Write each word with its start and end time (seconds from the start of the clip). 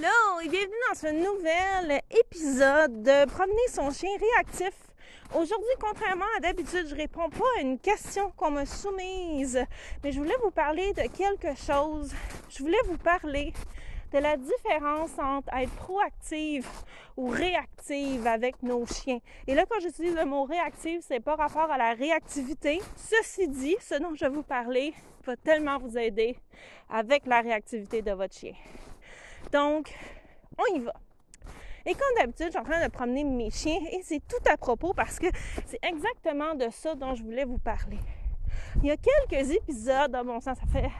Allô 0.00 0.40
et 0.44 0.48
bienvenue 0.48 0.74
dans 0.88 0.94
ce 0.94 1.06
nouvel 1.08 2.00
épisode 2.10 3.02
de 3.02 3.26
Promener 3.26 3.68
son 3.68 3.90
chien 3.90 4.10
réactif. 4.20 4.72
Aujourd'hui, 5.34 5.74
contrairement 5.80 6.24
à 6.36 6.40
d'habitude, 6.40 6.86
je 6.88 6.94
réponds 6.94 7.28
pas 7.30 7.44
à 7.56 7.62
une 7.62 7.80
question 7.80 8.30
qu'on 8.36 8.52
me 8.52 8.64
soumise, 8.64 9.64
mais 10.04 10.12
je 10.12 10.18
voulais 10.18 10.36
vous 10.42 10.52
parler 10.52 10.92
de 10.92 11.02
quelque 11.16 11.56
chose. 11.56 12.12
Je 12.48 12.58
voulais 12.62 12.78
vous 12.84 12.98
parler 12.98 13.52
de 14.12 14.18
la 14.18 14.36
différence 14.36 15.18
entre 15.18 15.52
être 15.56 15.74
proactive 15.76 16.68
ou 17.16 17.28
réactive 17.28 18.24
avec 18.26 18.62
nos 18.62 18.86
chiens. 18.86 19.18
Et 19.48 19.54
là, 19.54 19.64
quand 19.68 19.80
j'utilise 19.80 20.14
le 20.14 20.26
mot 20.26 20.44
réactive, 20.44 21.00
c'est 21.02 21.20
pas 21.20 21.34
rapport 21.34 21.72
à 21.72 21.78
la 21.78 21.94
réactivité. 21.94 22.80
Ceci 22.94 23.48
dit, 23.48 23.76
ce 23.80 23.96
dont 23.96 24.14
je 24.14 24.26
vais 24.26 24.30
vous 24.30 24.44
parler 24.44 24.94
va 25.24 25.34
tellement 25.36 25.78
vous 25.78 25.98
aider 25.98 26.36
avec 26.88 27.26
la 27.26 27.40
réactivité 27.40 28.00
de 28.00 28.12
votre 28.12 28.36
chien. 28.36 28.54
Donc, 29.52 29.94
on 30.58 30.74
y 30.74 30.80
va. 30.80 30.94
Et 31.86 31.92
comme 31.92 32.14
d'habitude, 32.18 32.46
je 32.46 32.50
suis 32.50 32.58
en 32.58 32.64
train 32.64 32.84
de 32.84 32.90
promener 32.90 33.24
mes 33.24 33.50
chiens 33.50 33.80
et 33.92 34.02
c'est 34.02 34.20
tout 34.28 34.50
à 34.50 34.56
propos 34.56 34.92
parce 34.92 35.18
que 35.18 35.26
c'est 35.64 35.82
exactement 35.82 36.54
de 36.54 36.68
ça 36.70 36.94
dont 36.94 37.14
je 37.14 37.22
voulais 37.22 37.44
vous 37.44 37.58
parler. 37.58 37.98
Il 38.82 38.88
y 38.88 38.90
a 38.90 38.96
quelques 38.96 39.50
épisodes, 39.52 40.14
à 40.14 40.22
mon 40.22 40.40
sens, 40.40 40.58
ça 40.58 40.66
fait 40.70 40.90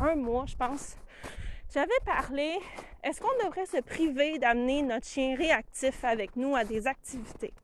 un 0.00 0.16
mois, 0.16 0.44
je 0.46 0.56
pense, 0.56 0.96
j'avais 1.72 1.88
parlé, 2.04 2.58
est-ce 3.04 3.20
qu'on 3.20 3.44
devrait 3.44 3.66
se 3.66 3.80
priver 3.80 4.38
d'amener 4.38 4.82
notre 4.82 5.06
chien 5.06 5.36
réactif 5.36 6.04
avec 6.04 6.36
nous 6.36 6.56
à 6.56 6.64
des 6.64 6.86
activités? 6.86 7.54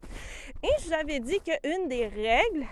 Et 0.63 0.69
je 0.81 0.87
vous 0.87 0.95
avais 0.95 1.21
dit 1.21 1.41
qu'une 1.41 1.89
des 1.89 2.07
règles, 2.07 2.67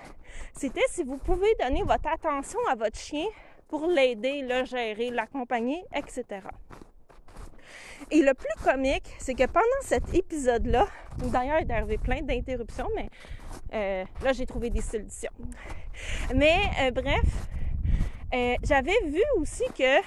c'était 0.54 0.86
si 0.88 1.02
vous 1.04 1.18
pouvez 1.18 1.52
donner 1.60 1.82
votre 1.82 2.08
attention 2.08 2.60
à 2.70 2.74
votre 2.74 2.98
chien 2.98 3.26
pour 3.68 3.86
l'aider, 3.86 4.42
le 4.42 4.64
gérer, 4.64 5.10
l'accompagner, 5.10 5.84
etc. 5.94 6.24
Et 8.10 8.22
le 8.22 8.34
plus 8.34 8.64
comique, 8.64 9.14
c'est 9.18 9.34
que 9.34 9.46
pendant 9.46 9.82
cet 9.82 10.14
épisode-là, 10.14 10.86
d'ailleurs, 11.18 11.58
il 11.60 11.70
est 11.70 11.74
arrivé 11.74 11.98
plein 11.98 12.22
d'interruptions, 12.22 12.88
mais 12.94 13.10
euh, 13.74 14.04
là, 14.22 14.32
j'ai 14.32 14.46
trouvé 14.46 14.70
des 14.70 14.80
solutions. 14.80 15.32
Mais 16.34 16.54
euh, 16.80 16.90
bref, 16.90 17.24
euh, 18.34 18.54
j'avais 18.62 18.98
vu 19.06 19.22
aussi 19.38 19.64
que 19.76 20.00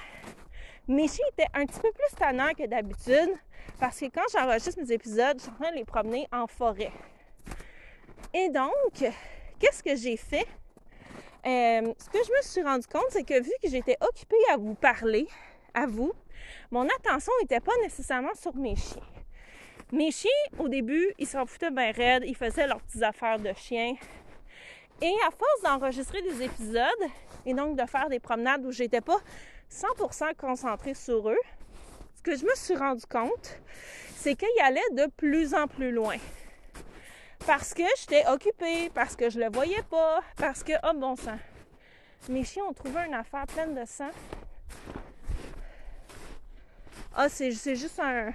mes 0.88 1.08
chiens 1.08 1.24
étaient 1.32 1.50
un 1.54 1.66
petit 1.66 1.80
peu 1.80 1.90
plus 1.92 2.16
tannants 2.16 2.52
que 2.56 2.66
d'habitude 2.66 3.30
parce 3.78 4.00
que 4.00 4.06
quand 4.06 4.24
j'enregistre 4.32 4.80
mes 4.80 4.92
épisodes, 4.92 5.36
je 5.36 5.42
suis 5.42 5.50
en 5.50 5.54
train 5.54 5.70
de 5.70 5.76
les 5.76 5.84
promener 5.84 6.26
en 6.32 6.46
forêt. 6.46 6.92
Et 8.32 8.48
donc, 8.48 8.72
qu'est-ce 9.58 9.82
que 9.82 9.96
j'ai 9.96 10.16
fait? 10.16 10.46
ce 11.42 12.10
que 12.10 12.18
je 12.22 12.30
me 12.36 12.42
suis 12.42 12.62
rendu 12.62 12.86
compte, 12.86 13.06
c'est 13.08 13.24
que 13.24 13.42
vu 13.42 13.50
que 13.62 13.68
j'étais 13.70 13.96
occupée 14.02 14.36
à 14.52 14.58
vous 14.58 14.74
parler, 14.74 15.26
à 15.72 15.86
vous, 15.86 16.12
mon 16.70 16.86
attention 16.86 17.32
n'était 17.40 17.60
pas 17.60 17.72
nécessairement 17.82 18.34
sur 18.34 18.54
mes 18.54 18.76
chiens. 18.76 19.02
Mes 19.92 20.12
chiens, 20.12 20.30
au 20.58 20.68
début, 20.68 21.12
ils 21.18 21.26
s'en 21.26 21.46
foutaient 21.46 21.70
bien 21.70 21.90
raides, 21.90 22.22
ils 22.26 22.36
faisaient 22.36 22.66
leurs 22.66 22.80
petites 22.80 23.02
affaires 23.02 23.40
de 23.40 23.52
chiens. 23.54 23.94
Et 25.02 25.14
à 25.26 25.30
force 25.30 25.62
d'enregistrer 25.64 26.22
des 26.22 26.42
épisodes 26.42 26.84
et 27.46 27.54
donc 27.54 27.76
de 27.76 27.86
faire 27.86 28.08
des 28.08 28.20
promenades 28.20 28.64
où 28.64 28.70
j'étais 28.70 29.00
pas 29.00 29.18
100% 29.70 30.36
concentrée 30.36 30.94
sur 30.94 31.28
eux, 31.30 31.40
ce 32.16 32.22
que 32.22 32.36
je 32.36 32.44
me 32.44 32.54
suis 32.54 32.76
rendu 32.76 33.04
compte, 33.06 33.60
c'est 34.14 34.34
qu'ils 34.36 34.48
allaient 34.62 34.80
de 34.92 35.10
plus 35.16 35.54
en 35.54 35.66
plus 35.66 35.90
loin. 35.90 36.16
Parce 37.46 37.72
que 37.72 37.82
j'étais 37.98 38.28
occupée, 38.28 38.90
parce 38.94 39.16
que 39.16 39.30
je 39.30 39.40
le 39.40 39.50
voyais 39.50 39.82
pas, 39.90 40.20
parce 40.36 40.62
que, 40.62 40.74
oh 40.84 40.94
bon 40.94 41.16
sang, 41.16 41.38
mes 42.28 42.44
chiens 42.44 42.64
ont 42.68 42.74
trouvé 42.74 43.06
une 43.06 43.14
affaire 43.14 43.46
pleine 43.46 43.74
de 43.74 43.84
sang 43.86 44.10
ah, 47.22 47.28
c'est 47.28 47.74
juste 47.74 48.00
un, 48.00 48.32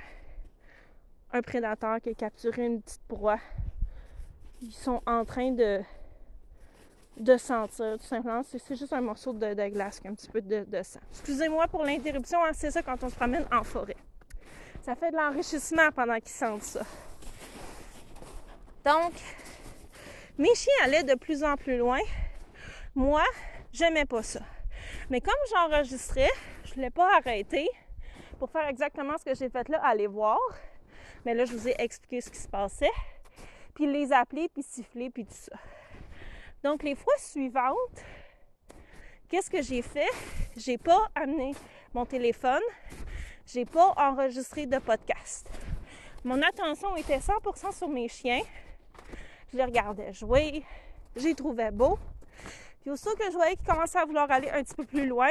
prédateur 1.42 2.00
qui 2.00 2.10
a 2.10 2.14
capturé 2.14 2.68
une 2.68 2.84
petite 2.84 3.02
proie. 3.08 3.40
Ils 4.62 4.72
sont 4.72 5.02
en 5.08 5.26
train 5.26 5.52
de, 5.52 5.82
sentir, 7.38 7.98
tout 7.98 8.06
simplement. 8.06 8.44
C'est 8.44 8.76
juste 8.76 8.94
un 8.94 9.02
morceau 9.02 9.34
de, 9.34 9.70
glace 9.70 10.00
un 10.06 10.14
petit 10.14 10.30
peu 10.30 10.40
de, 10.40 10.84
sang. 10.84 11.00
Excusez-moi 11.10 11.68
pour 11.68 11.84
l'interruption, 11.84 12.46
hein, 12.46 12.52
c'est 12.54 12.70
ça 12.70 12.84
quand 12.84 13.04
on 13.04 13.10
se 13.10 13.16
promène 13.16 13.48
en 13.52 13.64
forêt. 13.64 13.98
Ça 14.84 14.94
fait 14.94 15.10
de 15.10 15.16
l'enrichissement 15.16 15.90
pendant 15.92 16.20
qu'ils 16.20 16.30
sentent 16.30 16.62
ça. 16.62 16.84
Donc, 18.86 19.14
mes 20.38 20.54
chiens 20.54 20.74
allaient 20.84 21.04
de 21.04 21.16
plus 21.16 21.44
en 21.44 21.56
plus 21.56 21.80
loin. 21.80 22.02
Moi, 22.94 23.24
j'aimais 23.74 24.06
pas 24.06 24.22
ça. 24.22 24.42
Mais 25.10 25.22
comme 25.22 25.34
j'enregistrais, 25.52 26.30
je 26.66 26.76
ne 26.76 26.84
l'ai 26.84 26.92
pas 26.92 27.18
arrêté 27.18 27.68
pour 28.40 28.50
faire 28.50 28.68
exactement 28.68 29.18
ce 29.18 29.26
que 29.26 29.36
j'ai 29.36 29.50
fait 29.50 29.68
là, 29.70 29.80
aller 29.84 30.08
voir. 30.08 30.40
Mais 31.26 31.34
là, 31.34 31.46
je 31.46 31.54
vous 31.54 31.68
ai 31.68 31.76
expliqué 31.80 32.22
ce 32.22 32.30
qui 32.30 32.38
se 32.38 32.48
passait. 32.48 32.92
Puis 33.74 33.92
les 33.92 34.12
appeler, 34.14 34.48
puis 34.50 34.64
siffler, 34.64 35.10
puis 35.10 35.26
tout 35.26 35.34
ça. 35.34 35.58
Donc, 36.64 36.84
les 36.84 36.96
fois 36.96 37.14
suivantes, 37.18 38.04
qu'est-ce 39.30 39.50
que 39.50 39.62
j'ai 39.62 39.82
fait? 39.82 40.10
J'ai 40.56 40.78
pas 40.78 41.10
amené 41.14 41.54
mon 41.94 42.06
téléphone. 42.06 42.62
J'ai 43.46 43.66
pas 43.66 43.94
enregistré 43.98 44.66
de 44.66 44.80
podcast. 44.80 45.50
Mon 46.24 46.42
attention 46.42 46.96
était 46.96 47.20
100% 47.20 47.72
sur 47.78 47.88
mes 47.88 48.08
chiens. 48.08 48.42
Je 49.52 49.58
les 49.58 49.64
regardais 49.64 50.12
jouer. 50.14 50.64
J'ai 51.16 51.36
trouvé 51.36 51.70
beau. 51.72 52.00
Puis 52.82 52.92
aussitôt 52.92 53.16
que 53.16 53.26
je 53.26 53.36
voyais 53.36 53.56
qu'ils 53.56 53.68
commençaient 53.68 54.00
à 54.00 54.06
vouloir 54.06 54.30
aller 54.32 54.50
un 54.50 54.64
petit 54.64 54.76
peu 54.76 54.86
plus 54.86 55.08
loin, 55.08 55.30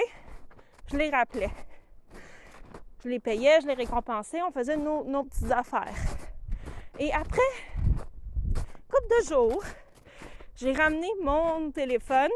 je 0.91 0.97
les 0.97 1.11
rappelais. 1.11 1.51
Je 3.05 3.11
les 3.11 3.21
payais, 3.21 3.61
je 3.61 3.67
les 3.67 3.75
récompensais, 3.75 4.41
on 4.43 4.51
faisait 4.51 4.79
nos, 4.79 5.25
petites 5.25 5.53
affaires. 5.53 5.95
Et 6.99 7.13
après, 7.13 7.43
couple 8.89 9.21
de 9.21 9.27
jours, 9.27 9.63
j'ai 10.57 10.73
ramené 10.73 11.09
mon 11.21 11.71
téléphone 11.71 12.31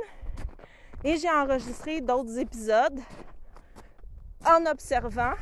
et 1.02 1.16
j'ai 1.16 1.30
enregistré 1.30 2.02
d'autres 2.02 2.38
épisodes 2.38 3.00
en 4.44 4.66
observant, 4.66 5.32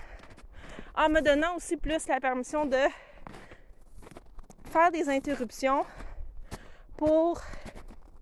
en 0.95 1.09
me 1.09 1.21
donnant 1.21 1.57
aussi 1.57 1.77
plus 1.77 2.07
la 2.07 2.21
permission 2.21 2.65
de 2.65 2.79
faire 4.71 4.93
des 4.93 5.09
interruptions 5.09 5.85
pour 6.97 7.41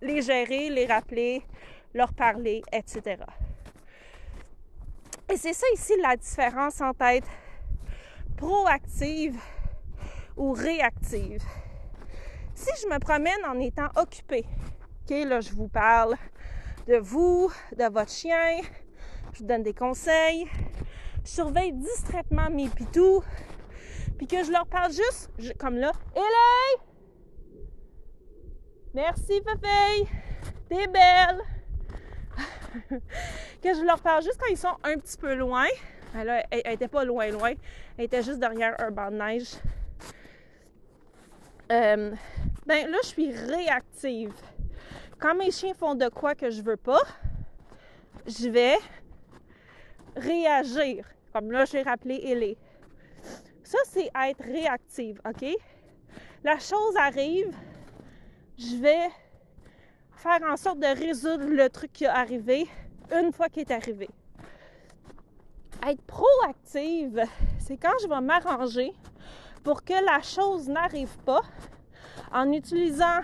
les 0.00 0.22
gérer, 0.22 0.70
les 0.70 0.86
rappeler, 0.86 1.42
leur 1.92 2.14
parler, 2.14 2.62
etc. 2.72 3.16
Et 5.30 5.36
c'est 5.36 5.54
ça 5.54 5.66
ici 5.74 5.94
la 6.02 6.16
différence 6.16 6.80
entre 6.80 7.02
être 7.02 7.28
proactive 8.36 9.38
ou 10.36 10.52
réactive. 10.52 11.42
Si 12.54 12.70
je 12.82 12.88
me 12.88 12.98
promène 12.98 13.44
en 13.46 13.58
étant 13.58 13.88
occupée, 13.96 14.44
OK, 15.02 15.10
là, 15.26 15.40
je 15.40 15.52
vous 15.52 15.68
parle 15.68 16.16
de 16.86 16.96
vous, 16.96 17.50
de 17.76 17.84
votre 17.84 18.10
chien, 18.10 18.60
je 19.32 19.40
vous 19.40 19.46
donne 19.46 19.62
des 19.62 19.74
conseils, 19.74 20.46
je 21.24 21.30
surveille 21.30 21.72
distraitement 21.72 22.50
mes 22.50 22.68
pitous, 22.68 23.22
puis 24.18 24.26
que 24.26 24.44
je 24.44 24.52
leur 24.52 24.66
parle 24.66 24.92
juste, 24.92 25.30
comme 25.58 25.76
là, 25.76 25.92
Hélène! 26.14 26.86
Merci, 28.94 29.42
Fafille! 29.42 30.06
T'es 30.68 30.86
belle! 30.86 31.53
que 33.62 33.74
je 33.74 33.84
leur 33.84 34.00
parle 34.00 34.22
juste 34.22 34.38
quand 34.38 34.50
ils 34.50 34.56
sont 34.56 34.76
un 34.82 34.96
petit 34.96 35.16
peu 35.16 35.34
loin. 35.34 35.66
Elle, 36.14 36.72
était 36.72 36.88
pas 36.88 37.04
loin, 37.04 37.28
loin. 37.30 37.52
Elle 37.98 38.04
était 38.04 38.22
juste 38.22 38.38
derrière 38.38 38.74
un 38.80 38.90
banc 38.90 39.10
de 39.10 39.16
neige. 39.16 39.54
Euh, 41.72 42.14
ben 42.66 42.90
là, 42.90 42.98
je 43.02 43.08
suis 43.08 43.32
réactive. 43.32 44.32
Quand 45.18 45.34
mes 45.34 45.50
chiens 45.50 45.74
font 45.74 45.94
de 45.94 46.08
quoi 46.08 46.34
que 46.34 46.50
je 46.50 46.62
veux 46.62 46.76
pas, 46.76 47.02
je 48.26 48.48
vais 48.48 48.76
réagir. 50.16 51.06
Comme 51.32 51.50
là, 51.50 51.64
j'ai 51.64 51.82
rappelé 51.82 52.20
Ellie. 52.24 52.56
Ça, 53.62 53.78
c'est 53.86 54.10
être 54.14 54.44
réactive, 54.44 55.20
OK? 55.26 55.46
La 56.44 56.58
chose 56.58 56.94
arrive, 56.96 57.56
je 58.58 58.76
vais 58.76 59.08
en 60.26 60.56
sorte 60.56 60.78
de 60.78 60.86
résoudre 60.86 61.44
le 61.44 61.68
truc 61.68 61.92
qui 61.92 62.04
est 62.04 62.08
arrivé 62.08 62.66
une 63.12 63.32
fois 63.32 63.48
qu'il 63.48 63.62
est 63.62 63.70
arrivé. 63.70 64.08
Être 65.86 66.02
proactive, 66.02 67.22
c'est 67.58 67.76
quand 67.76 67.92
je 68.02 68.08
vais 68.08 68.20
m'arranger 68.20 68.92
pour 69.62 69.84
que 69.84 69.92
la 69.92 70.22
chose 70.22 70.68
n'arrive 70.68 71.16
pas 71.18 71.42
en 72.32 72.50
utilisant 72.52 73.20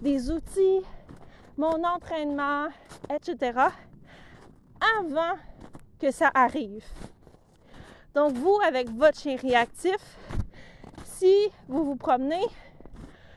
des 0.00 0.30
outils, 0.30 0.80
mon 1.56 1.84
entraînement, 1.84 2.68
etc., 3.10 3.58
avant 5.00 5.36
que 5.98 6.10
ça 6.10 6.30
arrive. 6.34 6.84
Donc, 8.14 8.32
vous, 8.32 8.58
avec 8.66 8.88
votre 8.90 9.18
chien 9.18 9.36
réactif, 9.36 10.18
si 11.04 11.50
vous 11.68 11.84
vous 11.84 11.96
promenez 11.96 12.44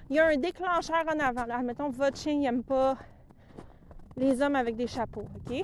il 0.09 0.15
y 0.15 0.19
a 0.19 0.27
un 0.27 0.37
déclencheur 0.37 1.03
en 1.07 1.19
avant. 1.19 1.45
Là, 1.45 1.59
mettons, 1.61 1.89
votre 1.89 2.17
chien 2.17 2.35
n'aime 2.37 2.63
pas 2.63 2.97
les 4.17 4.41
hommes 4.41 4.55
avec 4.55 4.75
des 4.75 4.87
chapeaux, 4.87 5.25
OK? 5.35 5.63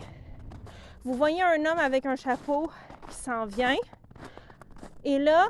Vous 1.03 1.13
voyez 1.13 1.42
un 1.42 1.59
homme 1.65 1.80
avec 1.80 2.06
un 2.06 2.15
chapeau 2.15 2.69
qui 3.09 3.15
s'en 3.15 3.45
vient 3.45 3.75
Et 5.03 5.19
là, 5.19 5.47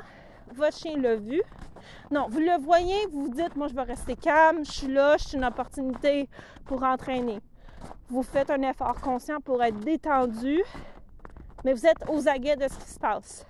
votre 0.54 0.76
chien 0.76 0.98
l'a 0.98 1.16
vu. 1.16 1.42
Non, 2.10 2.26
vous 2.28 2.40
le 2.40 2.58
voyez, 2.60 3.06
vous 3.12 3.24
vous 3.24 3.34
dites, 3.34 3.54
moi 3.56 3.68
je 3.68 3.74
vais 3.74 3.82
rester 3.82 4.16
calme, 4.16 4.64
je 4.64 4.70
suis 4.70 4.88
là, 4.88 5.18
suis 5.18 5.36
une 5.36 5.44
opportunité 5.44 6.28
pour 6.64 6.82
entraîner. 6.82 7.40
Vous 8.08 8.22
faites 8.22 8.50
un 8.50 8.62
effort 8.62 9.00
conscient 9.00 9.40
pour 9.40 9.62
être 9.62 9.78
détendu, 9.80 10.62
mais 11.64 11.72
vous 11.72 11.86
êtes 11.86 12.08
aux 12.08 12.28
aguets 12.28 12.56
de 12.56 12.68
ce 12.68 12.78
qui 12.78 12.90
se 12.90 12.98
passe. 12.98 13.46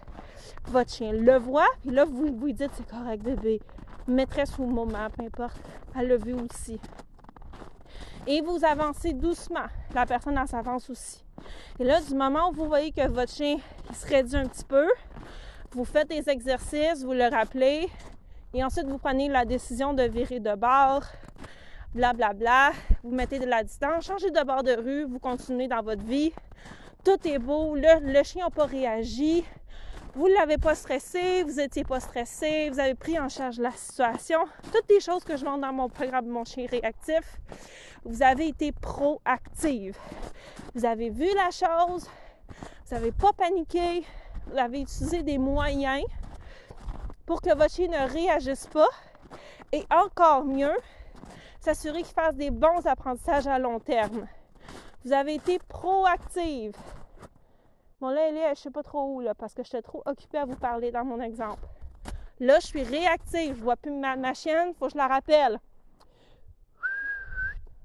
Votre 0.66 0.90
chien 0.92 1.12
le 1.12 1.36
voit, 1.38 1.68
puis 1.80 1.90
là, 1.90 2.04
vous 2.04 2.34
vous 2.34 2.52
dites, 2.52 2.70
c'est 2.72 2.88
correct, 2.88 3.22
bébé. 3.22 3.60
Sous 4.06 4.62
le 4.62 4.68
moment, 4.68 5.08
peu 5.16 5.24
importe. 5.24 5.60
Elle 5.98 6.08
l'a 6.08 6.16
vu 6.16 6.34
aussi. 6.34 6.78
Et 8.26 8.40
vous 8.40 8.64
avancez 8.64 9.12
doucement. 9.12 9.66
La 9.94 10.06
personne, 10.06 10.38
elle 10.40 10.46
s'avance 10.46 10.88
aussi. 10.90 11.24
Et 11.80 11.84
là, 11.84 12.00
du 12.00 12.14
moment 12.14 12.50
où 12.50 12.52
vous 12.52 12.66
voyez 12.66 12.92
que 12.92 13.06
votre 13.08 13.32
chien 13.32 13.58
se 13.92 14.06
réduit 14.06 14.36
un 14.36 14.46
petit 14.46 14.64
peu, 14.64 14.88
vous 15.72 15.84
faites 15.84 16.08
des 16.08 16.28
exercices, 16.28 17.04
vous 17.04 17.12
le 17.12 17.28
rappelez, 17.28 17.88
et 18.54 18.64
ensuite 18.64 18.86
vous 18.86 18.98
prenez 18.98 19.28
la 19.28 19.44
décision 19.44 19.92
de 19.92 20.04
virer 20.04 20.40
de 20.40 20.54
bord, 20.54 21.02
blablabla. 21.94 22.34
Bla, 22.34 22.70
bla. 22.70 22.72
Vous 23.02 23.10
mettez 23.10 23.38
de 23.38 23.46
la 23.46 23.62
distance, 23.62 24.06
changez 24.06 24.30
de 24.30 24.42
bord 24.44 24.62
de 24.62 24.72
rue, 24.72 25.04
vous 25.04 25.18
continuez 25.18 25.68
dans 25.68 25.82
votre 25.82 26.04
vie. 26.04 26.32
Tout 27.04 27.18
est 27.26 27.38
beau, 27.38 27.74
le, 27.74 28.12
le 28.12 28.22
chien 28.22 28.44
n'a 28.44 28.50
pas 28.50 28.66
réagi, 28.66 29.44
vous 30.16 30.28
l'avez 30.28 30.56
pas 30.56 30.74
stressé, 30.74 31.42
vous 31.42 31.56
n'étiez 31.56 31.84
pas 31.84 32.00
stressé, 32.00 32.70
vous 32.70 32.80
avez 32.80 32.94
pris 32.94 33.18
en 33.18 33.28
charge 33.28 33.58
la 33.58 33.70
situation. 33.72 34.38
Toutes 34.72 34.88
les 34.88 34.98
choses 34.98 35.22
que 35.22 35.36
je 35.36 35.44
montre 35.44 35.60
dans 35.60 35.74
mon 35.74 35.90
programme 35.90 36.26
Mon 36.26 36.42
chien 36.42 36.66
réactif, 36.70 37.38
vous 38.02 38.22
avez 38.22 38.48
été 38.48 38.72
proactive. 38.72 39.94
Vous 40.74 40.86
avez 40.86 41.10
vu 41.10 41.26
la 41.34 41.50
chose, 41.50 42.08
vous 42.48 42.94
n'avez 42.94 43.12
pas 43.12 43.34
paniqué, 43.34 44.06
vous 44.46 44.56
avez 44.56 44.80
utilisé 44.80 45.22
des 45.22 45.36
moyens 45.36 46.02
pour 47.26 47.42
que 47.42 47.54
votre 47.54 47.74
chien 47.74 47.88
ne 47.88 48.10
réagisse 48.10 48.68
pas 48.68 48.88
et 49.72 49.84
encore 49.90 50.46
mieux, 50.46 50.76
s'assurer 51.60 52.02
qu'il 52.02 52.14
fasse 52.14 52.36
des 52.36 52.50
bons 52.50 52.86
apprentissages 52.86 53.46
à 53.46 53.58
long 53.58 53.80
terme. 53.80 54.26
Vous 55.04 55.12
avez 55.12 55.34
été 55.34 55.58
proactive. 55.68 56.74
Bon, 57.98 58.10
là, 58.10 58.28
elle 58.28 58.36
est, 58.36 58.54
je 58.54 58.60
sais 58.60 58.70
pas 58.70 58.82
trop 58.82 59.14
où, 59.14 59.20
là, 59.20 59.34
parce 59.34 59.54
que 59.54 59.62
j'étais 59.62 59.80
trop 59.80 60.02
occupée 60.04 60.36
à 60.36 60.44
vous 60.44 60.56
parler 60.56 60.92
dans 60.92 61.04
mon 61.04 61.18
exemple. 61.18 61.66
Là, 62.40 62.58
je 62.60 62.66
suis 62.66 62.82
réactive. 62.82 63.56
Je 63.56 63.62
vois 63.62 63.76
plus 63.76 63.90
ma, 63.90 64.16
ma 64.16 64.34
chienne, 64.34 64.74
faut 64.78 64.86
que 64.86 64.92
je 64.92 64.98
la 64.98 65.08
rappelle. 65.08 65.58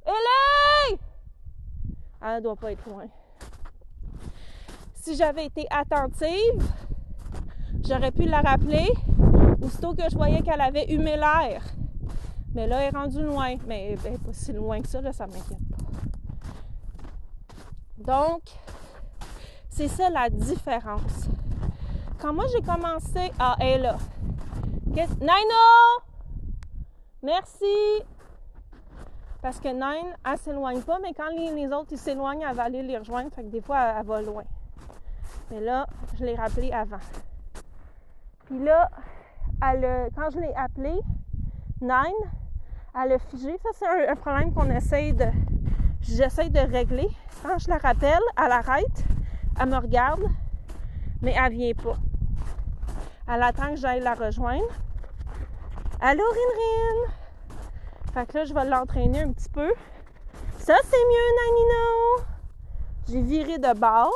Ellie! 0.05 0.99
Elle 2.21 2.35
ne 2.35 2.39
doit 2.41 2.57
pas 2.57 2.73
être 2.73 2.85
loin. 2.89 3.05
Si 4.95 5.15
j'avais 5.15 5.45
été 5.45 5.65
attentive, 5.69 6.61
j'aurais 7.81 8.11
pu 8.11 8.23
la 8.23 8.41
rappeler 8.41 8.89
aussitôt 9.61 9.93
que 9.93 10.09
je 10.09 10.15
voyais 10.15 10.41
qu'elle 10.41 10.59
avait 10.59 10.91
humé 10.91 11.15
l'air. 11.15 11.63
Mais 12.53 12.67
là, 12.67 12.81
elle 12.81 12.93
est 12.93 12.97
rendue 12.97 13.23
loin. 13.23 13.55
Mais 13.65 13.97
elle 14.03 14.19
pas 14.19 14.33
si 14.33 14.51
loin 14.51 14.81
que 14.81 14.89
ça, 14.89 14.99
là, 14.99 15.13
ça 15.13 15.25
m'inquiète 15.25 15.57
pas. 15.69 15.77
Donc, 17.97 18.41
c'est 19.71 19.87
ça 19.87 20.09
la 20.09 20.29
différence. 20.29 21.27
Quand 22.19 22.33
moi 22.33 22.45
j'ai 22.53 22.61
commencé. 22.61 23.31
Ah, 23.39 23.55
elle 23.59 23.81
là. 23.81 23.97
Nino! 24.85 26.03
Merci! 27.23 28.03
Parce 29.41 29.59
que 29.59 29.69
Nine, 29.69 30.13
elle 30.23 30.37
s'éloigne 30.37 30.81
pas, 30.81 30.99
mais 31.01 31.13
quand 31.13 31.29
les, 31.29 31.67
autres 31.67 31.95
s'éloignent, 31.95 32.45
elle 32.47 32.55
va 32.55 32.63
aller 32.63 32.83
les 32.83 32.97
rejoindre. 32.97 33.31
Fait 33.33 33.41
que 33.41 33.47
des 33.47 33.61
fois, 33.61 33.95
elle, 33.97 34.05
va 34.05 34.21
loin. 34.21 34.43
Mais 35.49 35.61
là, 35.61 35.87
je 36.19 36.25
l'ai 36.25 36.35
rappelé 36.35 36.71
avant. 36.71 36.99
Puis 38.45 38.59
là, 38.59 38.89
elle, 39.63 40.11
quand 40.15 40.29
je 40.29 40.39
l'ai 40.39 40.53
appelé, 40.53 40.93
Nine, 41.81 42.29
elle 43.01 43.13
a 43.13 43.19
figé. 43.19 43.57
Ça, 43.63 43.69
c'est 43.73 44.09
un, 44.09 44.15
problème 44.15 44.53
qu'on 44.53 44.69
essaye 44.69 45.13
de. 45.13 45.25
J'essaie 46.01 46.49
de 46.49 46.59
régler. 46.59 47.09
Quand 47.41 47.57
je 47.57 47.69
la 47.69 47.77
rappelle, 47.77 48.21
elle 48.37 48.51
arrête, 48.51 49.05
elle 49.61 49.69
me 49.69 49.77
regarde, 49.77 50.23
mais 51.21 51.35
elle 51.37 51.53
vient 51.53 51.73
pas. 51.73 51.95
Elle 53.31 53.43
attend 53.43 53.69
que 53.69 53.75
j'aille 53.75 53.99
la 53.99 54.15
rejoindre. 54.15 54.65
Allô, 55.99 56.23
Rin 56.23 57.11
Fait 58.13 58.25
que 58.25 58.39
là, 58.39 58.45
je 58.45 58.53
vais 58.53 58.65
l'entraîner 58.65 59.21
un 59.21 59.31
petit 59.31 59.49
peu. 59.49 59.71
Ça, 60.57 60.73
c'est 60.83 60.97
mieux, 60.97 61.35
Nanino! 61.37 62.25
J'ai 63.09 63.21
viré 63.21 63.57
de 63.59 63.77
bord 63.77 64.11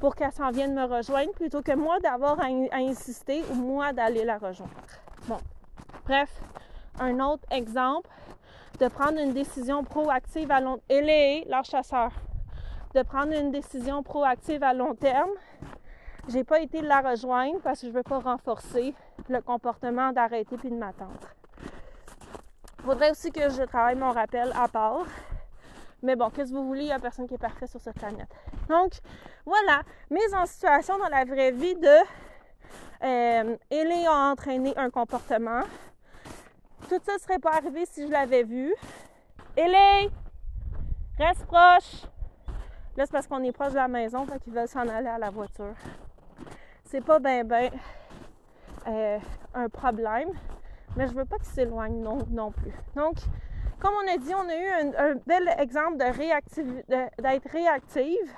pour 0.00 0.14
qu'elle 0.14 0.32
s'en 0.32 0.50
vienne 0.50 0.74
me 0.74 0.84
rejoindre 0.84 1.32
plutôt 1.32 1.60
que 1.60 1.76
moi 1.76 2.00
d'avoir 2.00 2.40
à, 2.40 2.46
insister 2.76 3.44
ou 3.50 3.54
moi 3.54 3.92
d'aller 3.92 4.24
la 4.24 4.38
rejoindre. 4.38 4.72
Bon, 5.28 5.38
bref, 6.06 6.30
un 6.98 7.20
autre 7.20 7.44
exemple 7.50 8.08
de 8.80 8.88
prendre 8.88 9.18
une 9.18 9.34
décision 9.34 9.84
proactive 9.84 10.50
à 10.50 10.60
long 10.60 10.78
terme. 10.88 11.08
est 11.08 11.44
leur 11.48 11.64
chasseur. 11.64 12.10
De 12.94 13.02
prendre 13.02 13.32
une 13.32 13.50
décision 13.50 14.02
proactive 14.02 14.62
à 14.62 14.74
long 14.74 14.94
terme. 14.94 15.30
J'ai 16.28 16.44
pas 16.44 16.60
été 16.60 16.82
la 16.82 17.00
rejoindre 17.00 17.60
parce 17.62 17.80
que 17.80 17.86
je 17.88 17.92
veux 17.92 18.02
pas 18.02 18.18
renforcer 18.18 18.94
le 19.28 19.40
comportement 19.40 20.12
d'arrêter 20.12 20.56
puis 20.56 20.70
de 20.70 20.76
m'attendre. 20.76 21.28
Faudrait 22.84 23.10
aussi 23.10 23.30
que 23.30 23.48
je 23.48 23.62
travaille 23.62 23.96
mon 23.96 24.12
rappel 24.12 24.52
à 24.54 24.68
part. 24.68 25.06
Mais 26.02 26.16
bon, 26.16 26.30
qu'est-ce 26.30 26.50
que 26.50 26.56
vous 26.56 26.66
voulez, 26.66 26.82
il 26.82 26.86
n'y 26.86 26.92
a 26.92 26.98
personne 26.98 27.28
qui 27.28 27.34
est 27.34 27.38
parfait 27.38 27.66
sur 27.66 27.80
cette 27.80 27.96
planète. 27.96 28.28
Donc, 28.68 28.92
voilà, 29.46 29.82
mise 30.10 30.34
en 30.34 30.46
situation 30.46 30.98
dans 30.98 31.08
la 31.08 31.24
vraie 31.24 31.52
vie 31.52 31.76
de 31.76 31.88
euh, 33.04 33.56
a 34.08 34.30
entraîné 34.30 34.76
un 34.76 34.90
comportement, 34.90 35.62
tout 36.88 37.00
ça 37.04 37.14
ne 37.14 37.18
serait 37.18 37.38
pas 37.38 37.52
arrivé 37.52 37.84
si 37.86 38.06
je 38.06 38.12
l'avais 38.12 38.42
vu. 38.42 38.74
Ellie! 39.56 40.10
Reste 41.18 41.46
proche! 41.46 42.06
Là, 42.96 43.06
c'est 43.06 43.12
parce 43.12 43.26
qu'on 43.26 43.42
est 43.42 43.52
proche 43.52 43.70
de 43.70 43.76
la 43.76 43.88
maison, 43.88 44.26
fait 44.26 44.38
qu'ils 44.40 44.52
veulent 44.52 44.68
s'en 44.68 44.86
aller 44.86 45.08
à 45.08 45.18
la 45.18 45.30
voiture. 45.30 45.74
C'est 46.84 47.00
pas 47.02 47.18
ben 47.18 47.46
ben 47.46 47.70
euh, 48.86 49.18
un 49.54 49.68
problème, 49.70 50.28
mais 50.96 51.06
je 51.06 51.14
veux 51.14 51.24
pas 51.24 51.36
qu'ils 51.36 51.46
s'éloignent 51.46 52.02
non, 52.02 52.18
non 52.30 52.50
plus. 52.50 52.72
Donc, 52.94 53.16
comme 53.80 53.94
on 54.04 54.12
a 54.12 54.18
dit, 54.18 54.34
on 54.34 54.48
a 54.48 54.56
eu 54.56 54.94
un, 54.96 55.14
bel 55.26 55.54
exemple 55.58 55.96
d'être 55.96 57.50
réactive 57.50 58.30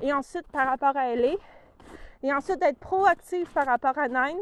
et 0.00 0.12
ensuite 0.12 0.46
par 0.52 0.68
rapport 0.68 0.96
à 0.96 1.08
Ellie 1.08 1.36
et 2.22 2.32
ensuite 2.32 2.60
d'être 2.60 2.78
proactive 2.78 3.50
par 3.52 3.66
rapport 3.66 3.98
à 3.98 4.08
Nine 4.08 4.38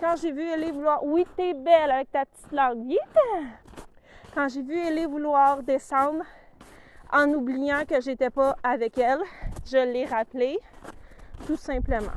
quand 0.00 0.16
j'ai 0.16 0.32
vu 0.32 0.42
Ellie 0.48 0.70
vouloir. 0.70 1.04
Oui, 1.04 1.26
t'es 1.36 1.52
belle 1.54 1.90
avec 1.90 2.10
ta 2.10 2.24
petite 2.24 2.52
langue. 2.52 2.96
Quand 4.34 4.48
j'ai 4.48 4.62
vu 4.62 4.78
Ellie 4.78 5.04
vouloir 5.04 5.62
descendre 5.62 6.24
en 7.12 7.28
oubliant 7.28 7.84
que 7.86 8.00
j'étais 8.00 8.30
pas 8.30 8.56
avec 8.62 8.98
elle, 8.98 9.20
je 9.66 9.76
l'ai 9.76 10.06
rappelé, 10.06 10.58
tout 11.46 11.56
simplement. 11.56 12.12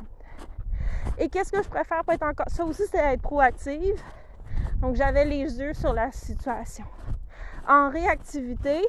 Et 1.18 1.28
qu'est-ce 1.28 1.52
que 1.52 1.62
je 1.62 1.68
préfère 1.68 2.02
pour 2.04 2.14
être 2.14 2.22
encore. 2.22 2.48
Ça 2.48 2.64
aussi, 2.64 2.82
c'est 2.90 2.98
être 2.98 3.22
proactive. 3.22 4.00
Donc, 4.80 4.96
j'avais 4.96 5.24
les 5.24 5.58
yeux 5.58 5.74
sur 5.74 5.92
la 5.92 6.12
situation. 6.12 6.84
En 7.68 7.90
réactivité, 7.90 8.86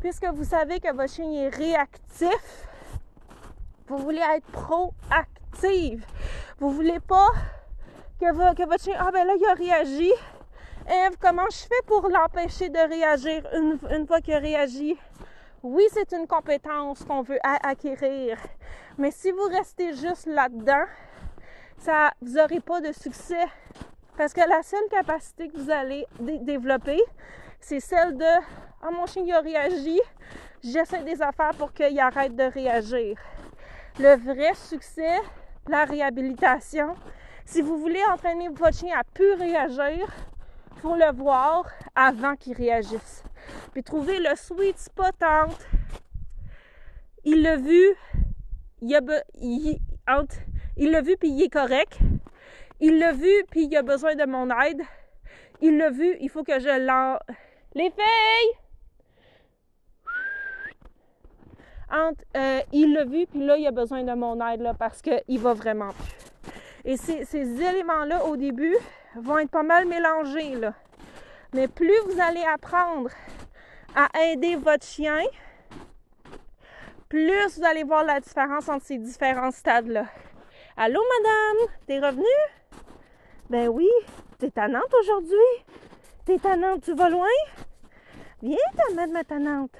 puisque 0.00 0.26
vous 0.26 0.44
savez 0.44 0.80
que 0.80 0.92
votre 0.94 1.12
chien 1.12 1.30
est 1.30 1.48
réactif, 1.48 2.68
vous 3.88 3.98
voulez 3.98 4.22
être 4.36 4.46
proactive. 4.46 6.04
Vous 6.58 6.70
voulez 6.70 7.00
pas 7.00 7.28
que, 8.20 8.32
votre 8.64 8.82
chien, 8.82 8.96
ah 8.98 9.10
ben 9.12 9.26
là, 9.26 9.34
il 9.38 9.44
a 9.46 9.54
réagi. 9.54 10.12
Eve, 10.88 11.16
comment 11.20 11.50
je 11.50 11.56
fais 11.56 11.82
pour 11.84 12.08
l'empêcher 12.08 12.68
de 12.68 12.78
réagir 12.78 13.42
une, 13.90 14.06
fois 14.06 14.20
qu'il 14.20 14.34
a 14.34 14.38
réagi? 14.38 14.96
Oui, 15.64 15.82
c'est 15.90 16.12
une 16.12 16.28
compétence 16.28 17.02
qu'on 17.02 17.22
veut 17.22 17.40
acquérir, 17.42 18.38
mais 18.96 19.10
si 19.10 19.32
vous 19.32 19.48
restez 19.50 19.94
juste 19.94 20.26
là-dedans, 20.26 20.84
ça, 21.78 22.12
vous 22.22 22.34
n'aurez 22.34 22.60
pas 22.60 22.80
de 22.80 22.92
succès. 22.92 23.46
Parce 24.16 24.32
que 24.32 24.48
la 24.48 24.62
seule 24.62 24.88
capacité 24.88 25.48
que 25.48 25.56
vous 25.58 25.70
allez 25.72 26.06
développer, 26.20 27.02
c'est 27.58 27.80
celle 27.80 28.16
de 28.16 28.24
Ah, 28.80 28.90
mon 28.92 29.06
chien 29.06 29.24
il 29.26 29.32
a 29.32 29.40
réagi, 29.40 30.00
j'essaie 30.62 31.02
des 31.02 31.20
affaires 31.20 31.56
pour 31.58 31.72
qu'il 31.72 31.98
arrête 31.98 32.36
de 32.36 32.44
réagir. 32.44 33.18
Le 33.98 34.14
vrai 34.14 34.54
succès, 34.54 35.18
la 35.66 35.84
réhabilitation, 35.84 36.94
si 37.44 37.60
vous 37.60 37.76
voulez 37.76 38.04
entraîner 38.12 38.48
votre 38.50 38.78
chien 38.78 38.96
à 38.96 39.02
plus 39.02 39.32
réagir, 39.32 40.06
le 40.94 41.12
voir 41.12 41.66
avant 41.94 42.36
qu'il 42.36 42.54
réagisse. 42.54 43.22
Puis 43.72 43.82
trouver 43.82 44.18
le 44.18 44.34
sweet 44.36 44.78
spot 44.78 45.14
entre 45.22 45.66
il 47.24 47.42
l'a 47.42 47.56
vu, 47.56 47.94
il 48.80 48.94
a 48.94 49.00
il, 49.34 49.78
il 50.76 50.90
l'a 50.90 51.00
vu 51.00 51.16
puis 51.16 51.30
il 51.30 51.42
est 51.42 51.52
correct. 51.52 51.98
Il 52.80 52.98
l'a 52.98 53.12
vu 53.12 53.32
puis 53.50 53.66
il 53.66 53.76
a 53.76 53.82
besoin 53.82 54.14
de 54.14 54.24
mon 54.24 54.48
aide. 54.60 54.82
Il 55.60 55.78
l'a 55.78 55.90
vu, 55.90 56.16
il 56.20 56.28
faut 56.28 56.44
que 56.44 56.60
je 56.60 56.86
l'en. 56.86 57.18
Les 57.74 57.90
filles! 57.90 58.66
entre 61.90 62.24
euh, 62.36 62.60
il 62.72 62.92
l'a 62.92 63.04
vu, 63.04 63.26
puis 63.26 63.44
là, 63.44 63.56
il 63.56 63.66
a 63.66 63.70
besoin 63.70 64.02
de 64.02 64.12
mon 64.12 64.44
aide 64.46 64.60
là, 64.60 64.74
parce 64.74 65.00
qu'il 65.02 65.38
va 65.38 65.54
vraiment 65.54 65.90
plus. 65.92 66.52
Et 66.84 66.96
ces, 66.96 67.24
ces 67.24 67.62
éléments-là, 67.62 68.24
au 68.24 68.36
début, 68.36 68.76
vont 69.20 69.38
être 69.38 69.50
pas 69.50 69.62
mal 69.62 69.86
mélangés. 69.86 70.54
Là. 70.54 70.74
Mais 71.52 71.68
plus 71.68 71.98
vous 72.06 72.20
allez 72.20 72.44
apprendre 72.44 73.10
à 73.94 74.08
aider 74.24 74.56
votre 74.56 74.84
chien, 74.84 75.22
plus 77.08 77.56
vous 77.56 77.64
allez 77.64 77.84
voir 77.84 78.04
la 78.04 78.20
différence 78.20 78.68
entre 78.68 78.84
ces 78.84 78.98
différents 78.98 79.50
stades-là. 79.50 80.06
Allô, 80.76 81.00
madame, 81.18 81.74
t'es 81.86 81.98
revenue? 81.98 82.24
Ben 83.48 83.68
oui, 83.68 83.88
t'es 84.38 84.50
tannante 84.50 84.92
aujourd'hui? 85.00 85.38
T'es 86.24 86.38
tannante, 86.38 86.82
tu 86.82 86.94
vas 86.94 87.08
loin? 87.08 87.28
Viens, 88.42 88.58
ta 88.76 89.06
ma 89.06 89.24
tannante. 89.24 89.70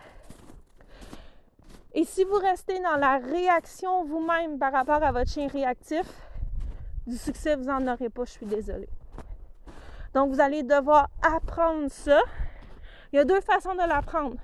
Et 1.93 2.05
si 2.05 2.25
vous 2.25 2.37
restez 2.37 2.79
dans 2.81 2.97
la 2.97 3.19
réaction 3.19 4.05
vous-même 4.05 4.59
par 4.59 4.73
rapport 4.73 5.03
à 5.03 5.13
votre 5.13 5.31
chien 5.31 5.49
réactif, 5.49 6.07
du 7.07 7.17
succès, 7.17 7.57
vous 7.57 7.65
n'en 7.65 7.87
aurez 7.93 8.09
pas, 8.09 8.25
je 8.25 8.33
suis 8.33 8.47
désolée. 8.47 8.89
Donc, 10.17 10.33
vous 10.33 10.41
allez 10.41 10.63
devoir 10.63 11.11
apprendre 11.23 11.91
ça. 11.91 12.19
Il 13.13 13.17
y 13.17 13.19
a 13.19 13.27
deux 13.27 13.43
façons 13.43 13.75
de 13.75 13.87
l'apprendre. 13.87 14.37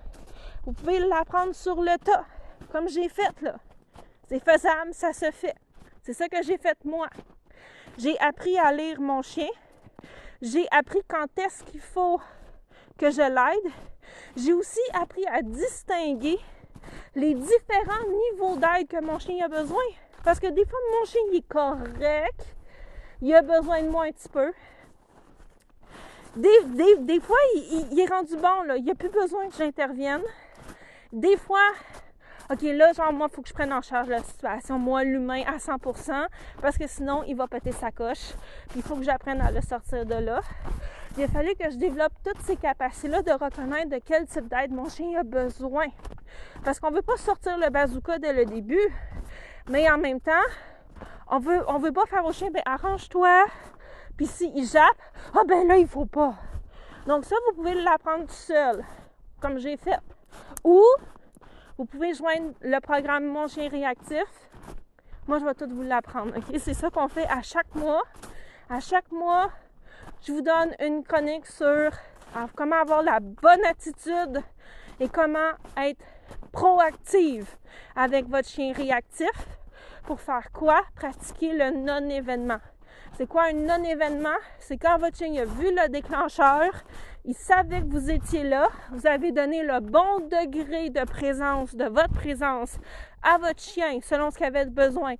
Vous 0.66 0.72
pouvez 0.74 0.98
l'apprendre 0.98 1.54
sur 1.54 1.80
le 1.80 1.96
tas, 1.96 2.26
comme 2.70 2.90
j'ai 2.90 3.08
fait 3.08 3.32
là. 3.40 3.56
C'est 4.28 4.44
faisable, 4.44 4.92
ça 4.92 5.14
se 5.14 5.30
fait. 5.30 5.54
C'est 6.02 6.12
ça 6.12 6.28
que 6.28 6.42
j'ai 6.42 6.58
fait 6.58 6.76
moi. 6.84 7.08
J'ai 7.96 8.18
appris 8.20 8.58
à 8.58 8.70
lire 8.70 9.00
mon 9.00 9.22
chien. 9.22 9.48
J'ai 10.42 10.66
appris 10.70 11.00
quand 11.08 11.38
est-ce 11.38 11.64
qu'il 11.64 11.80
faut 11.80 12.20
que 12.98 13.10
je 13.10 13.22
l'aide. 13.22 13.72
J'ai 14.36 14.52
aussi 14.52 14.80
appris 14.92 15.24
à 15.26 15.40
distinguer 15.40 16.38
les 17.14 17.32
différents 17.32 18.10
niveaux 18.30 18.56
d'aide 18.56 18.88
que 18.88 19.02
mon 19.02 19.18
chien 19.18 19.42
a 19.42 19.48
besoin. 19.48 19.84
Parce 20.22 20.38
que 20.38 20.48
des 20.48 20.66
fois, 20.66 20.78
mon 21.00 21.06
chien 21.06 21.22
est 21.32 21.48
correct. 21.48 22.56
Il 23.22 23.34
a 23.34 23.40
besoin 23.40 23.82
de 23.82 23.88
moi 23.88 24.04
un 24.04 24.12
petit 24.12 24.28
peu. 24.28 24.52
Des, 26.36 27.20
fois, 27.20 27.36
il, 27.56 28.00
est 28.00 28.06
rendu 28.06 28.36
bon, 28.36 28.62
là. 28.66 28.76
Il 28.76 28.84
n'y 28.84 28.90
a 28.90 28.94
plus 28.94 29.10
besoin 29.10 29.48
que 29.48 29.56
j'intervienne. 29.56 30.22
Des 31.12 31.36
fois, 31.36 31.68
OK, 32.50 32.62
là, 32.62 32.92
genre, 32.92 33.12
moi, 33.12 33.28
il 33.30 33.34
faut 33.34 33.42
que 33.42 33.48
je 33.48 33.54
prenne 33.54 33.72
en 33.72 33.82
charge 33.82 34.08
la 34.08 34.22
situation, 34.22 34.78
moi, 34.78 35.04
l'humain, 35.04 35.42
à 35.46 35.58
100%, 35.58 36.26
parce 36.60 36.78
que 36.78 36.86
sinon, 36.86 37.22
il 37.26 37.36
va 37.36 37.48
péter 37.48 37.72
sa 37.72 37.90
coche. 37.90 38.32
Il 38.74 38.82
faut 38.82 38.96
que 38.96 39.02
j'apprenne 39.02 39.40
à 39.40 39.50
le 39.50 39.60
sortir 39.60 40.06
de 40.06 40.14
là. 40.14 40.40
Il 41.18 41.24
a 41.24 41.28
fallu 41.28 41.54
que 41.54 41.70
je 41.70 41.76
développe 41.76 42.12
toutes 42.24 42.40
ces 42.40 42.56
capacités-là 42.56 43.20
de 43.20 43.32
reconnaître 43.32 43.90
de 43.90 44.00
quel 44.02 44.26
type 44.26 44.48
d'aide 44.48 44.72
mon 44.72 44.88
chien 44.88 45.20
a 45.20 45.22
besoin. 45.22 45.86
Parce 46.64 46.80
qu'on 46.80 46.90
ne 46.90 46.96
veut 46.96 47.02
pas 47.02 47.18
sortir 47.18 47.58
le 47.58 47.68
bazooka 47.68 48.18
dès 48.18 48.32
le 48.32 48.46
début, 48.46 48.88
mais 49.68 49.90
en 49.90 49.98
même 49.98 50.20
temps, 50.20 50.32
on 51.30 51.38
veut, 51.38 51.62
on 51.68 51.78
veut 51.78 51.92
pas 51.92 52.06
faire 52.06 52.24
au 52.24 52.32
chien, 52.32 52.50
ben 52.50 52.62
arrange-toi, 52.64 53.44
puis 54.22 54.30
s'il 54.30 54.64
jappe, 54.64 55.02
ah 55.34 55.42
ben 55.44 55.66
là, 55.66 55.76
il 55.76 55.88
faut 55.88 56.06
pas. 56.06 56.36
Donc 57.08 57.24
ça, 57.24 57.34
vous 57.48 57.56
pouvez 57.56 57.74
l'apprendre 57.74 58.24
tout 58.26 58.32
seul, 58.32 58.84
comme 59.40 59.58
j'ai 59.58 59.76
fait. 59.76 59.98
Ou 60.62 60.80
vous 61.76 61.86
pouvez 61.86 62.14
joindre 62.14 62.52
le 62.60 62.78
programme 62.78 63.24
Mon 63.24 63.48
chien 63.48 63.68
réactif. 63.68 64.22
Moi, 65.26 65.40
je 65.40 65.44
vais 65.44 65.54
tout 65.54 65.66
vous 65.68 65.82
l'apprendre. 65.82 66.34
C'est 66.56 66.74
ça 66.74 66.88
qu'on 66.88 67.08
fait 67.08 67.26
à 67.26 67.42
chaque 67.42 67.74
mois. 67.74 68.02
À 68.70 68.78
chaque 68.78 69.10
mois, 69.10 69.50
je 70.24 70.30
vous 70.30 70.42
donne 70.42 70.72
une 70.78 71.02
chronique 71.02 71.46
sur 71.46 71.90
comment 72.54 72.80
avoir 72.80 73.02
la 73.02 73.18
bonne 73.18 73.64
attitude 73.64 74.40
et 75.00 75.08
comment 75.08 75.50
être 75.76 76.04
proactive 76.52 77.48
avec 77.96 78.28
votre 78.28 78.48
chien 78.48 78.72
réactif. 78.72 79.32
Pour 80.04 80.20
faire 80.20 80.52
quoi? 80.52 80.82
Pratiquer 80.94 81.54
le 81.54 81.70
non-événement. 81.72 82.60
C'est 83.18 83.26
quoi 83.26 83.44
un 83.50 83.52
non-événement? 83.52 84.38
C'est 84.58 84.78
quand 84.78 84.98
votre 84.98 85.18
chien 85.18 85.34
a 85.36 85.44
vu 85.44 85.70
le 85.70 85.88
déclencheur, 85.90 86.70
il 87.24 87.34
savait 87.34 87.82
que 87.82 87.90
vous 87.90 88.10
étiez 88.10 88.42
là, 88.42 88.68
vous 88.90 89.06
avez 89.06 89.32
donné 89.32 89.62
le 89.62 89.80
bon 89.80 90.20
degré 90.20 90.88
de 90.88 91.04
présence, 91.04 91.74
de 91.74 91.84
votre 91.84 92.12
présence 92.14 92.78
à 93.22 93.36
votre 93.36 93.60
chien 93.60 94.00
selon 94.02 94.30
ce 94.30 94.38
qu'il 94.38 94.46
avait 94.46 94.64
besoin 94.64 95.14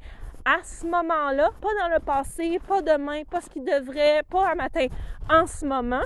à 0.44 0.62
ce 0.64 0.86
moment-là, 0.86 1.50
pas 1.60 1.68
dans 1.80 1.94
le 1.94 2.00
passé, 2.00 2.58
pas 2.66 2.82
demain, 2.82 3.22
pas 3.30 3.40
ce 3.40 3.48
qu'il 3.48 3.64
devrait, 3.64 4.22
pas 4.28 4.48
à 4.48 4.54
matin, 4.54 4.86
en 5.30 5.46
ce 5.46 5.64
moment. 5.64 6.02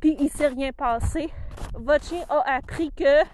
Puis 0.00 0.16
il 0.18 0.28
s'est 0.28 0.48
rien 0.48 0.72
passé. 0.72 1.30
Votre 1.74 2.04
chien 2.04 2.24
a 2.28 2.56
appris 2.56 2.92
que 2.92 3.24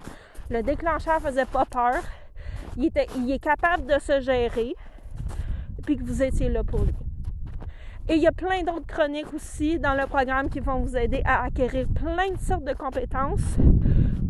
le 0.51 0.63
déclencheur 0.63 1.21
faisait 1.21 1.47
pas 1.47 1.65
peur. 1.65 2.03
Il, 2.77 2.91
il 3.17 3.33
est 3.33 3.43
capable 3.43 3.87
de 3.87 3.99
se 3.99 4.21
gérer. 4.21 4.75
Puis 5.85 5.97
que 5.97 6.05
vous 6.05 6.23
étiez 6.23 6.49
là 6.49 6.63
pour 6.63 6.83
lui. 6.83 6.95
Et 8.07 8.17
il 8.17 8.23
y 8.23 8.27
a 8.27 8.33
plein 8.33 8.63
d'autres 8.63 8.87
chroniques 8.87 9.33
aussi 9.33 9.79
dans 9.79 9.95
le 9.95 10.07
programme 10.07 10.51
qui 10.51 10.61
vont 10.61 10.81
vous 10.81 10.95
aider 10.95 11.23
à 11.25 11.45
acquérir 11.45 11.87
plein 11.89 12.33
de 12.33 12.39
sortes 12.39 12.65
de 12.65 12.75
compétences 12.75 13.57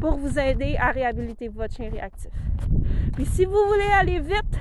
pour 0.01 0.17
vous 0.17 0.39
aider 0.39 0.77
à 0.79 0.91
réhabiliter 0.91 1.49
votre 1.49 1.75
chien 1.75 1.91
réactif. 1.91 2.31
Puis 3.15 3.27
si 3.27 3.45
vous 3.45 3.67
voulez 3.69 3.91
aller 3.99 4.21
vite, 4.21 4.61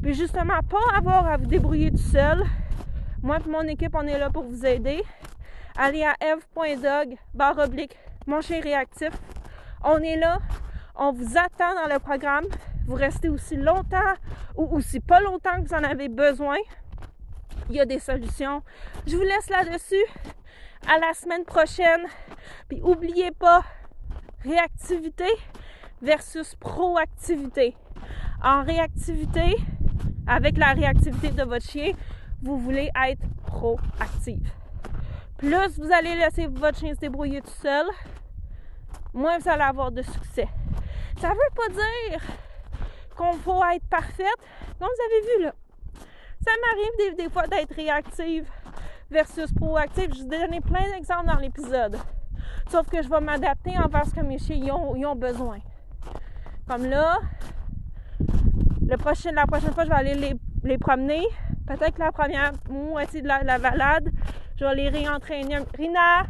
puis 0.00 0.14
justement 0.14 0.60
pas 0.68 0.96
avoir 0.96 1.26
à 1.26 1.36
vous 1.36 1.46
débrouiller 1.46 1.90
tout 1.90 1.96
seul, 1.96 2.44
moi 3.20 3.38
et 3.44 3.48
mon 3.48 3.62
équipe, 3.62 3.94
on 3.94 4.06
est 4.06 4.18
là 4.18 4.30
pour 4.30 4.44
vous 4.44 4.64
aider. 4.64 5.02
Allez 5.76 6.04
à 6.04 6.14
eve.dog 6.20 7.16
barre 7.34 7.58
oblique 7.58 7.96
mon 8.28 8.40
chien 8.40 8.60
réactif. 8.60 9.10
On 9.84 9.98
est 9.98 10.16
là, 10.16 10.38
on 10.94 11.10
vous 11.10 11.36
attend 11.36 11.74
dans 11.74 11.92
le 11.92 11.98
programme. 11.98 12.44
Vous 12.86 12.94
restez 12.94 13.28
aussi 13.28 13.56
longtemps 13.56 14.14
ou 14.56 14.68
aussi 14.76 15.00
pas 15.00 15.20
longtemps 15.20 15.60
que 15.60 15.68
vous 15.68 15.74
en 15.74 15.82
avez 15.82 16.08
besoin 16.08 16.56
il 17.68 17.76
y 17.76 17.80
a 17.80 17.84
des 17.84 17.98
solutions. 17.98 18.62
Je 19.06 19.16
vous 19.16 19.22
laisse 19.22 19.48
là-dessus. 19.48 20.04
À 20.88 20.98
la 20.98 21.14
semaine 21.14 21.44
prochaine. 21.44 22.06
Puis 22.68 22.80
n'oubliez 22.80 23.32
pas, 23.32 23.64
réactivité 24.44 25.26
versus 26.00 26.54
proactivité. 26.54 27.76
En 28.42 28.62
réactivité, 28.62 29.56
avec 30.26 30.58
la 30.58 30.72
réactivité 30.72 31.30
de 31.30 31.42
votre 31.42 31.66
chien, 31.66 31.92
vous 32.42 32.58
voulez 32.58 32.90
être 33.08 33.22
proactif. 33.46 34.40
Plus 35.38 35.78
vous 35.78 35.92
allez 35.92 36.14
laisser 36.14 36.46
votre 36.46 36.78
chien 36.78 36.94
se 36.94 37.00
débrouiller 37.00 37.40
tout 37.40 37.60
seul, 37.62 37.86
moins 39.12 39.38
vous 39.38 39.48
allez 39.48 39.62
avoir 39.62 39.90
de 39.90 40.02
succès. 40.02 40.48
Ça 41.18 41.28
ne 41.28 41.34
veut 41.34 41.54
pas 41.54 41.68
dire 41.68 42.20
qu'on 43.16 43.32
va 43.32 43.74
être 43.74 43.86
parfaite, 43.88 44.38
comme 44.78 44.88
vous 44.88 45.04
avez 45.04 45.36
vu 45.36 45.44
là. 45.44 45.54
Ça 46.46 46.52
m'arrive 46.62 47.16
des, 47.16 47.28
fois 47.28 47.48
d'être 47.48 47.74
réactive 47.74 48.48
versus 49.10 49.52
proactive. 49.52 50.14
Je 50.14 50.22
vous 50.22 50.32
ai 50.32 50.38
donné 50.38 50.60
plein 50.60 50.88
d'exemples 50.92 51.26
dans 51.26 51.40
l'épisode. 51.40 51.98
Sauf 52.70 52.88
que 52.88 53.02
je 53.02 53.08
vais 53.08 53.20
m'adapter 53.20 53.76
envers 53.76 54.06
ce 54.06 54.14
que 54.14 54.20
mes 54.20 54.38
chiens 54.38 54.76
ont, 54.76 55.16
besoin. 55.16 55.58
Comme 56.68 56.84
là, 56.86 57.18
la 58.82 58.96
prochaine 58.96 59.34
fois, 59.74 59.84
je 59.84 59.88
vais 59.88 59.94
aller 59.94 60.38
les, 60.62 60.78
promener. 60.78 61.26
Peut-être 61.66 61.94
que 61.94 62.00
la 62.00 62.12
première 62.12 62.52
moitié 62.70 63.22
de 63.22 63.26
la, 63.26 63.42
la, 63.42 63.58
balade, 63.58 64.08
je 64.54 64.64
vais 64.64 64.74
les 64.76 64.88
réentraîner. 64.88 65.58
Rina, 65.76 66.26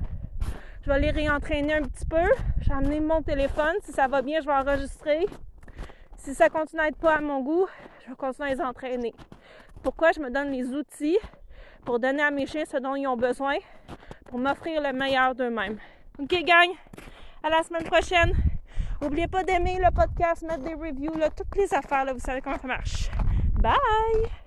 je 0.80 0.90
vais 0.90 0.98
les 0.98 1.10
réentraîner 1.10 1.74
un 1.74 1.82
petit 1.82 2.06
peu. 2.06 2.24
Je 2.62 2.70
vais 2.70 2.74
amener 2.74 3.00
mon 3.00 3.20
téléphone. 3.20 3.74
Si 3.82 3.92
ça 3.92 4.08
va 4.08 4.22
bien, 4.22 4.40
je 4.40 4.46
vais 4.46 4.54
enregistrer. 4.54 5.26
Si 6.16 6.34
ça 6.34 6.48
continue 6.48 6.80
à 6.80 6.88
être 6.88 6.96
pas 6.96 7.16
à 7.16 7.20
mon 7.20 7.42
goût, 7.42 7.66
je 8.02 8.08
vais 8.08 8.16
continuer 8.16 8.52
à 8.52 8.54
les 8.54 8.60
entraîner 8.62 9.14
pourquoi 9.86 10.10
je 10.10 10.18
me 10.18 10.30
donne 10.30 10.50
les 10.50 10.66
outils 10.74 11.16
pour 11.84 12.00
donner 12.00 12.20
à 12.20 12.32
mes 12.32 12.44
chiens 12.44 12.64
ce 12.64 12.76
dont 12.78 12.96
ils 12.96 13.06
ont 13.06 13.16
besoin 13.16 13.54
pour 14.28 14.40
m'offrir 14.40 14.82
le 14.82 14.92
meilleur 14.92 15.32
d'eux-mêmes. 15.32 15.78
OK, 16.18 16.28
gang? 16.42 16.70
À 17.40 17.50
la 17.50 17.62
semaine 17.62 17.84
prochaine. 17.84 18.32
N'oubliez 19.00 19.28
pas 19.28 19.44
d'aimer 19.44 19.78
le 19.78 19.94
podcast, 19.94 20.42
mettre 20.42 20.64
des 20.64 20.74
reviews, 20.74 21.12
toutes 21.36 21.54
les 21.56 21.72
affaires, 21.72 22.04
vous 22.12 22.18
savez 22.18 22.40
comment 22.40 22.58
ça 22.58 22.66
marche. 22.66 23.10
Bye! 23.62 24.45